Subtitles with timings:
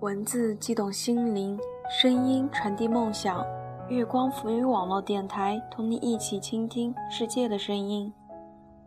[0.00, 1.58] 文字激动心灵，
[1.88, 3.42] 声音传递梦想。
[3.88, 8.12] 月光浮语网络电台，同你一起倾听世界的声音。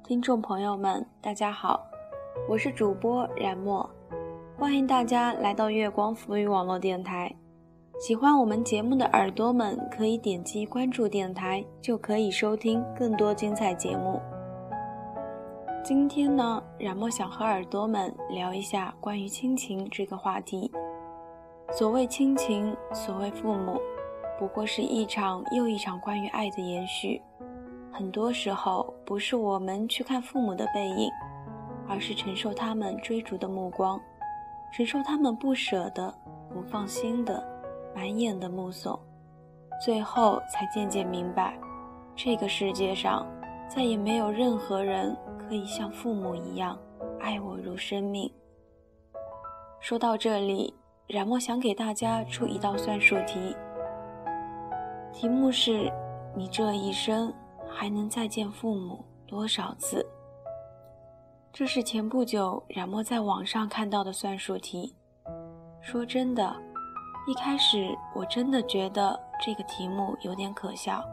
[0.04, 1.82] 听众朋友们，大家好，
[2.48, 3.89] 我是主播冉墨，
[4.56, 7.36] 欢迎大家来到月光浮语网络电台。
[8.00, 14.21] 喜欢我们节目的耳朵们，可以点击关注电台，就可以收听更多精彩节目。
[15.83, 20.71] 今天呢，冉墨想和耳朵们聊一下关于亲情这个话题。
[21.71, 23.79] 所谓亲情，所谓父母，
[24.39, 27.21] 不过是一场又一场关于爱的延续。
[27.91, 31.10] 很多时候，不是我们去看父母的背影，
[31.87, 34.02] 而是承受他们追逐的目光，
[34.73, 36.11] 承受他们不舍得、
[36.52, 37.41] 不放心的、
[37.95, 38.99] 满眼的目送，
[39.86, 41.58] 最后才渐渐明白，
[42.16, 43.27] 这个世界上
[43.67, 46.77] 再也没有任何人可以像父母一样
[47.19, 48.29] 爱我如生命。
[49.79, 50.73] 说到这里。
[51.09, 53.57] 冉墨想给大家出一道算术题，
[55.11, 55.91] 题目是：
[56.35, 57.33] 你这一生
[57.67, 60.05] 还能再见父母多少次？
[61.51, 64.95] 这是前不久冉墨在网上看到的算术题。
[65.81, 66.55] 说真的，
[67.25, 71.03] 一开始我真的觉得这个题目有点可笑。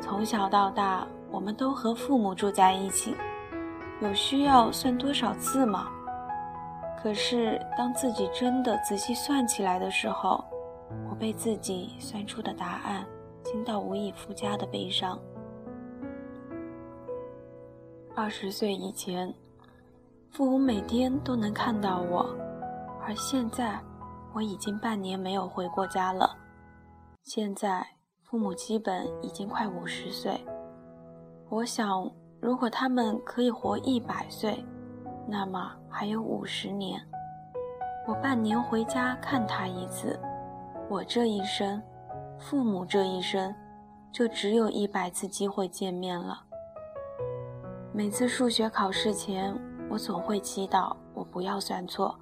[0.00, 3.16] 从小到大，我们都和父母住在一起，
[4.00, 5.88] 有需要算多少次吗？
[7.04, 10.42] 可是，当自己真的仔细算起来的时候，
[11.10, 13.06] 我被自己算出的答案
[13.42, 15.20] 惊到无以复加的悲伤。
[18.16, 19.34] 二十岁以前，
[20.30, 22.34] 父母每天都能看到我，
[23.02, 23.78] 而现在，
[24.32, 26.34] 我已经半年没有回过家了。
[27.22, 27.86] 现在，
[28.22, 30.42] 父母基本已经快五十岁。
[31.50, 32.10] 我想，
[32.40, 34.64] 如果他们可以活一百岁，
[35.26, 37.00] 那么还有五十年，
[38.06, 40.20] 我半年回家看他一次，
[40.88, 41.82] 我这一生，
[42.38, 43.52] 父母这一生，
[44.12, 46.42] 就只有一百次机会见面了。
[47.90, 49.58] 每次数学考试前，
[49.88, 52.14] 我总会祈祷我不要算错，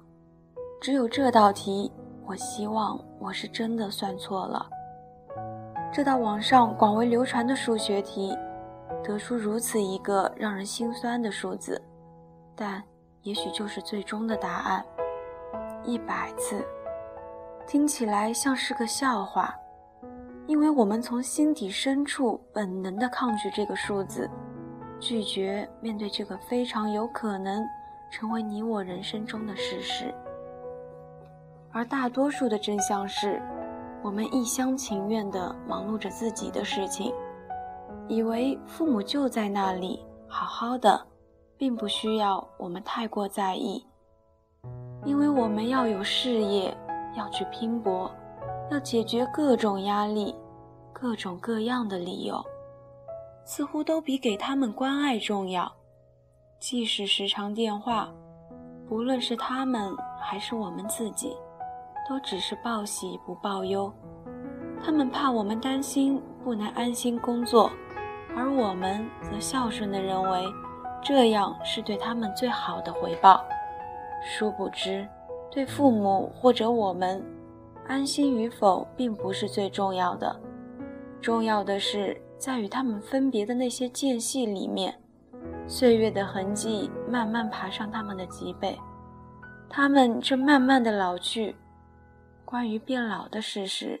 [0.81, 1.91] 只有这道题，
[2.25, 4.65] 我希望我是真的算错了。
[5.91, 8.35] 这道网上广为流传的数学题，
[9.03, 11.79] 得出如此一个让人心酸的数字，
[12.55, 12.81] 但。
[13.23, 14.85] 也许就是最终的答案，
[15.83, 16.61] 一百次，
[17.65, 19.55] 听起来像是个笑话，
[20.45, 24.29] 因为我们从心底深处本能的抗拒这个数字，
[24.99, 27.65] 拒绝面对这个非常有可能
[28.11, 30.13] 成为你我人生中的事实。
[31.71, 33.41] 而大多数的真相是，
[34.03, 37.13] 我们一厢情愿地忙碌着自己的事情，
[38.09, 41.07] 以为父母就在那里，好好的。
[41.63, 43.81] 并不需要我们太过在意，
[45.05, 46.75] 因为我们要有事业，
[47.15, 48.11] 要去拼搏，
[48.69, 50.35] 要解决各种压力，
[50.91, 52.43] 各种各样的理由，
[53.45, 55.71] 似乎都比给他们关爱重要。
[56.59, 58.11] 即使时常电话，
[58.85, 61.33] 不论是他们还是我们自己，
[62.09, 63.89] 都只是报喜不报忧。
[64.83, 67.71] 他们怕我们担心不能安心工作，
[68.35, 70.45] 而我们则孝顺地认为。
[71.03, 73.43] 这样是对他们最好的回报。
[74.23, 75.07] 殊不知，
[75.51, 77.21] 对父母或者我们，
[77.87, 80.33] 安心与否并不是最重要的，
[81.21, 84.97] 重要的是在与他们分别的那些间隙里面，
[85.67, 88.79] 岁月的痕迹慢慢爬上他们的脊背，
[89.69, 91.55] 他们正慢慢的老去。
[92.45, 93.99] 关于变老的事实，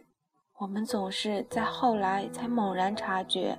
[0.59, 3.57] 我们总是在后来才猛然察觉。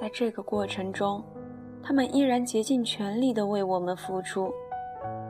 [0.00, 1.22] 在这个过程中，
[1.86, 4.52] 他们依然竭尽全力地为我们付出，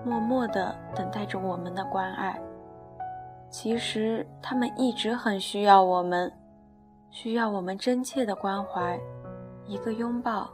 [0.07, 2.41] 默默地等待着我们的关爱。
[3.51, 6.33] 其实，他们一直很需要我们，
[7.11, 8.99] 需要我们真切的关怀，
[9.67, 10.49] 一个拥抱，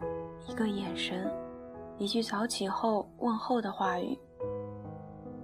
[0.48, 1.30] 一个眼神，
[1.98, 4.18] 一句早起后问候的话语。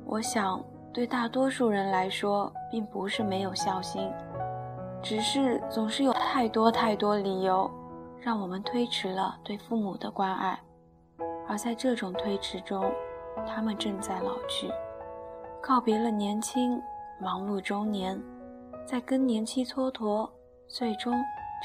[0.04, 0.60] 我想，
[0.92, 4.10] 对大多数人来说，并不是没有孝心，
[5.04, 7.70] 只是总是有太多太多理由。
[8.20, 10.58] 让我们推迟了对父母的关爱，
[11.46, 12.92] 而在这种推迟中，
[13.46, 14.68] 他们正在老去，
[15.62, 16.82] 告别了年轻，
[17.20, 18.20] 忙碌中年，
[18.84, 20.28] 在更年期蹉跎，
[20.66, 21.14] 最终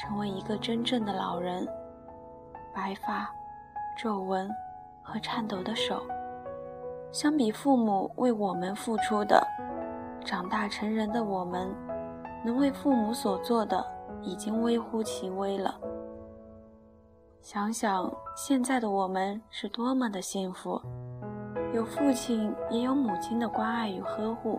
[0.00, 1.66] 成为一个真正的老人。
[2.72, 3.28] 白发、
[3.98, 4.48] 皱纹
[5.02, 6.02] 和颤抖的手，
[7.12, 9.44] 相比父母为我们付出的，
[10.24, 11.74] 长大成人的我们，
[12.44, 13.84] 能为父母所做的
[14.22, 15.74] 已经微乎其微了。
[17.44, 20.80] 想想现在的我们是多么的幸福，
[21.74, 24.58] 有父亲也有母亲的关爱与呵护。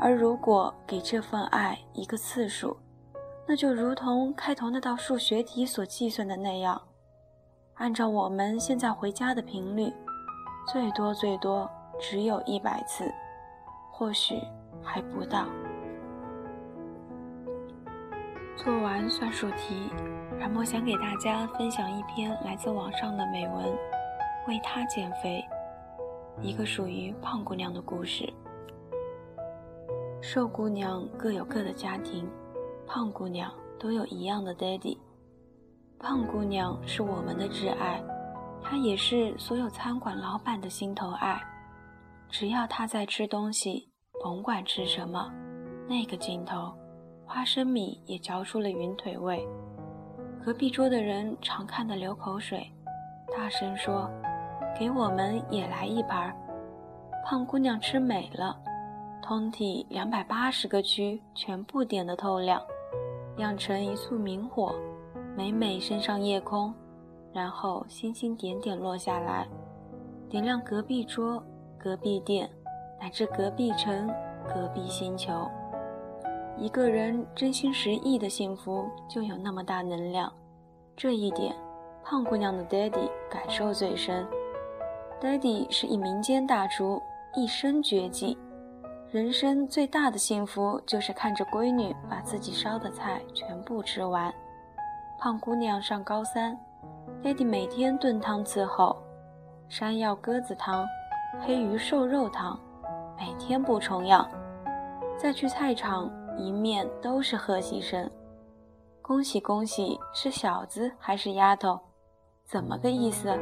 [0.00, 2.76] 而如果给这份爱一个次数，
[3.46, 6.82] 那就如同开头那道数学题所计算的那样，
[7.74, 9.92] 按照我们现在回家的频率，
[10.66, 11.70] 最多最多
[12.00, 13.08] 只有一百次，
[13.92, 14.40] 或许
[14.82, 15.46] 还不到。
[18.56, 19.90] 做完算术题，
[20.38, 23.66] 冉墨想给大家分享一篇来自网上的美文，
[24.48, 25.44] 《为他减肥》，
[26.42, 28.30] 一个属于胖姑娘的故事。
[30.20, 32.28] 瘦姑娘各有各的家庭。
[32.86, 34.98] 胖姑娘都有一样的 daddy。
[35.98, 38.02] 胖姑娘是我们的挚爱，
[38.62, 41.40] 她也是所有餐馆老板的心头爱。
[42.28, 43.88] 只要她在吃东西，
[44.22, 45.32] 甭管吃什么，
[45.88, 46.74] 那个镜头，
[47.24, 49.48] 花生米也嚼出了云腿味。
[50.44, 52.70] 隔壁桌的人常看得流口水，
[53.34, 54.10] 大声说
[54.78, 56.36] ：“给我们也来一盘。”
[57.24, 58.54] 胖姑娘吃美了，
[59.22, 62.60] 通体两百八十个区全部点得透亮。
[63.38, 64.74] 酿成一簇明火，
[65.34, 66.74] 每每升上夜空，
[67.32, 69.48] 然后星星点点落下来，
[70.28, 71.42] 点亮隔壁桌、
[71.78, 72.50] 隔壁店，
[73.00, 74.12] 乃至隔壁城、
[74.46, 75.50] 隔壁星球。
[76.56, 80.32] 一个人真心实意的幸福，就有那么大能量。
[80.96, 81.54] 这一点，
[82.04, 84.26] 胖姑娘的 daddy 感受最深。
[85.20, 87.02] daddy 是一民间大厨，
[87.34, 88.38] 一身绝技。
[89.10, 94.32] 人生最大的幸福就是看着闺女把自己烧的菜全部吃完。
[95.18, 96.58] 胖姑娘上高三，
[97.22, 98.96] 爹地每天炖汤伺候，
[99.68, 100.86] 山药鸽子汤、
[101.40, 102.58] 黑鱼瘦肉汤，
[103.16, 104.28] 每天不重样。
[105.16, 108.10] 再去菜场，一面都是贺喜声
[109.00, 111.78] ：“恭喜恭喜，是小子还是丫头？
[112.44, 113.38] 怎么个意思？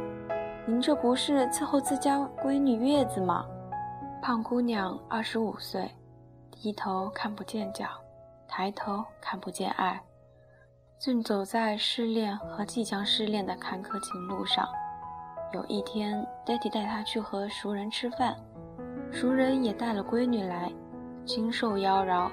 [0.67, 3.47] 您这不是伺候自家闺女月子吗？”
[4.23, 5.91] 胖姑娘二十五岁，
[6.51, 7.87] 低头看不见脚，
[8.47, 10.01] 抬头看不见爱，
[11.01, 14.69] 正走在失恋和即将失恋的坎坷情路上。
[15.53, 18.37] 有一天，爹地带她去和熟人吃饭，
[19.11, 20.73] 熟人也带了闺女来，
[21.25, 22.31] 精瘦妖娆。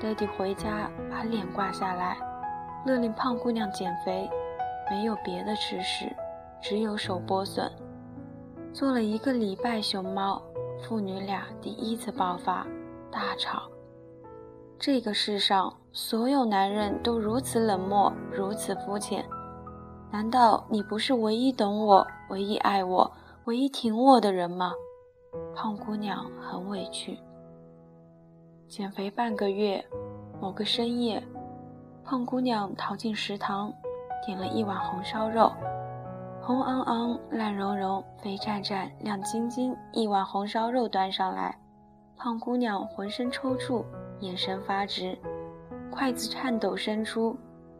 [0.00, 2.16] 爹地回家把脸挂下来，
[2.84, 4.30] 勒令胖姑娘减肥，
[4.90, 6.14] 没有别的吃食，
[6.60, 7.70] 只有手剥笋。
[8.72, 10.42] 做了一个礼拜熊猫。
[10.82, 12.66] 父女俩第一次爆发
[13.10, 13.62] 大吵。
[14.78, 19.24] 这个世上所有男人都如此冷漠，如此肤浅。
[20.12, 23.10] 难道你不是唯一懂我、唯一爱我、
[23.46, 24.70] 唯一挺我的人吗？
[25.54, 27.18] 胖姑娘很委屈。
[28.68, 29.84] 减肥半个月，
[30.40, 31.22] 某个深夜，
[32.04, 33.72] 胖姑娘逃进食堂，
[34.24, 35.52] 点了一碗红烧肉。
[36.42, 41.56] 红昂昂、烂融融、肥站站、亮晶晶，一碗红烧肉端上来，
[42.16, 43.84] 胖姑娘浑身抽搐，
[44.18, 45.16] 眼神发直，
[45.88, 47.36] 筷子颤抖伸出，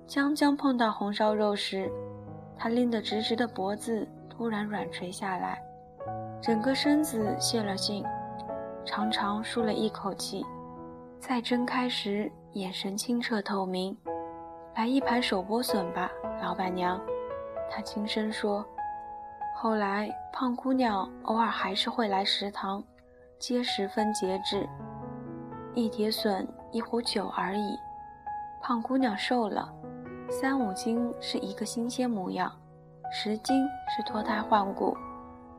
[0.07, 1.91] 将将碰到红烧肉时，
[2.57, 5.61] 她拎得直直的脖子突然软垂下来，
[6.41, 8.05] 整个身子泄了劲，
[8.85, 10.45] 长长舒了一口气，
[11.19, 13.97] 再睁开时眼神清澈透明。
[14.75, 16.11] 来一盘手剥笋吧，
[16.43, 17.01] 老板娘。
[17.71, 18.65] 他轻声说
[19.57, 22.85] ：“后来，胖姑娘偶尔还是会来食堂，
[23.39, 24.69] 皆十分节制，
[25.75, 27.77] 一碟笋，一壶酒而已。
[28.63, 29.73] 胖姑娘瘦了，
[30.29, 32.53] 三五斤是一个新鲜模样，
[33.11, 34.97] 十斤是脱胎换骨，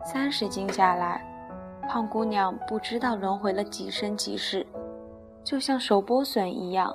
[0.06, 1.26] 三十斤下来，
[1.90, 4.66] 胖姑娘不知道轮回了几生几世，
[5.48, 6.94] 就像手剥笋一样，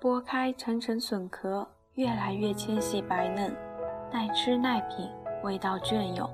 [0.00, 3.54] 剥开层层笋壳，越来越纤细白嫩。”
[4.10, 5.06] 耐吃耐品，
[5.44, 6.26] 味道隽永。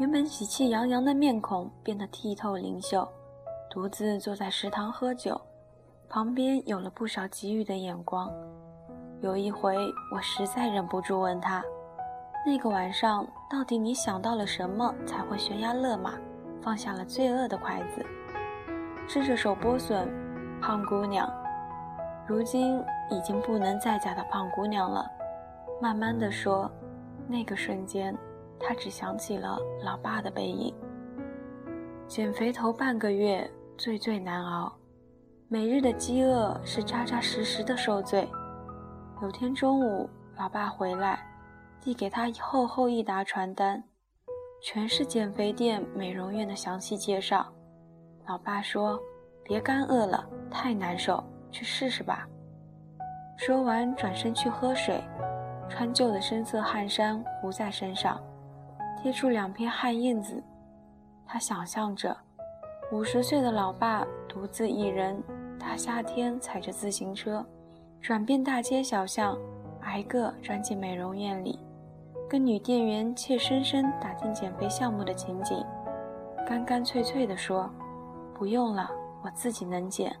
[0.00, 3.06] 原本喜气洋洋的面孔变得剔透灵秀。
[3.70, 5.40] 独自坐在食堂喝酒，
[6.08, 8.28] 旁边有了不少给予的眼光。
[9.20, 9.76] 有一回，
[10.10, 11.62] 我实在忍不住问他
[12.44, 16.14] ：“那个晚上，到底你想到了什么，才会悬崖勒马，
[16.60, 18.04] 放下了罪恶的筷子，
[19.06, 20.12] 吃着手剥笋？”
[20.60, 21.30] 胖姑娘，
[22.26, 25.10] 如今已经不能再嫁的胖姑娘了，
[25.80, 26.70] 慢慢的说。
[27.26, 28.14] 那个瞬间，
[28.60, 30.74] 她只想起了老爸的背影。
[32.06, 34.70] 减肥头半个月最最难熬，
[35.48, 38.28] 每日的饥饿是扎扎实实的受罪。
[39.22, 40.06] 有天中午，
[40.36, 41.18] 老爸回来，
[41.80, 43.82] 递给他厚厚一沓传单，
[44.62, 47.46] 全是减肥店、美容院的详细介绍。
[48.26, 49.00] 老爸说
[49.44, 52.26] ：“别干饿了，太难受，去试试吧。”
[53.36, 55.02] 说完，转身去喝水。
[55.66, 58.20] 穿旧的深色汗衫糊在身上，
[59.00, 60.40] 贴出两片汗印子。
[61.26, 62.16] 他想象着
[62.92, 65.20] 五十岁的老爸独自一人，
[65.58, 67.44] 大夏天踩着自行车，
[68.00, 69.36] 转遍大街小巷，
[69.80, 71.58] 挨个钻进美容院里，
[72.28, 75.64] 跟女店员怯生生打听减肥项目的情景，
[76.46, 77.68] 干干脆脆地说
[78.36, 78.88] ：“不用了，
[79.24, 80.14] 我自己能减。”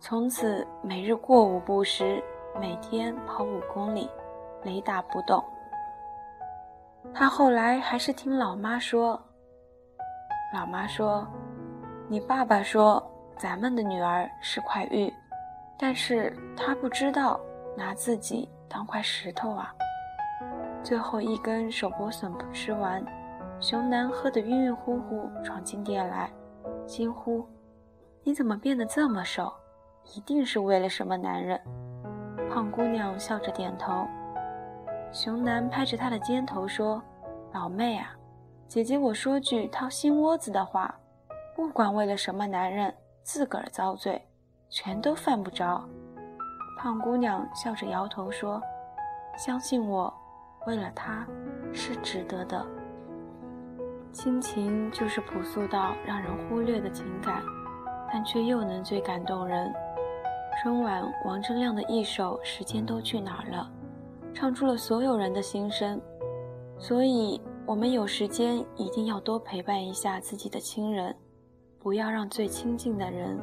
[0.00, 2.22] 从此每日过午不食，
[2.60, 4.08] 每天跑五公里，
[4.62, 5.42] 雷打不动。
[7.14, 9.20] 他后来还是听老妈说，
[10.54, 11.26] 老妈说
[12.06, 13.02] ：“你爸爸说
[13.36, 15.12] 咱们的女儿是块玉，
[15.78, 17.40] 但是他不知道
[17.76, 19.74] 拿自己当块石头啊。”
[20.84, 23.04] 最后一根手剥笋不吃完，
[23.58, 26.30] 熊男喝得晕晕乎乎，闯进店来，
[26.86, 27.44] 惊呼
[28.22, 29.52] ：“你怎么变得这么瘦？
[30.14, 31.60] 一定是为了什么男人？”
[32.50, 34.06] 胖姑娘笑着点头。
[35.12, 37.02] 熊男拍着她的肩头说
[37.52, 38.14] ：“老妹啊，
[38.66, 40.94] 姐姐我说句掏心窝子的话，
[41.56, 44.20] 不管为了什么男人，自个儿遭罪，
[44.68, 45.82] 全都犯不着。”
[46.78, 48.62] 胖姑娘笑着摇头说
[49.36, 50.12] ：“相信我，
[50.66, 51.26] 为了他，
[51.72, 52.64] 是值得的。
[54.12, 57.42] 亲情就是朴素到让人忽略的情感，
[58.12, 59.72] 但却又能最感动人。”
[60.60, 63.70] 春晚，王铮亮的一首《时间都去哪儿了》。
[64.34, 66.00] 唱出了所有人的心声，
[66.78, 71.14] 所以我们有时间一定要多陪伴一下自己的亲人，
[71.78, 73.38] 不要让最亲近的人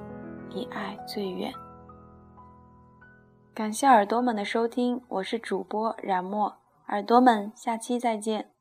[0.50, 1.54] 离爱最远。
[3.54, 6.54] 感谢耳朵们的收听，我是主播冉墨，
[6.88, 8.55] 耳朵们下期再见。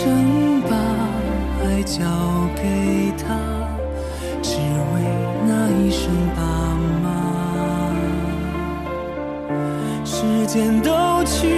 [0.00, 0.76] 生把
[1.64, 1.98] 爱交
[2.54, 3.34] 给他
[4.40, 5.02] 只为
[5.44, 6.40] 那一声爸
[7.02, 7.06] 妈
[10.04, 11.57] 时间都去